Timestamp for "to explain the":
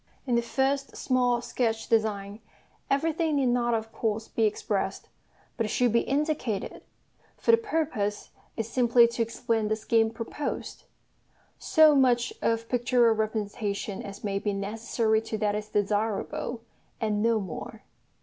9.09-9.75